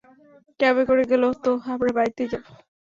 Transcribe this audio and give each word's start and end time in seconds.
ক্যাবে 0.59 0.83
করে 0.89 1.03
গেলেও 1.11 1.33
তো 1.43 1.51
আমরা 1.73 1.89
বাড়িতেই 1.97 2.29
যাবো। 2.31 2.51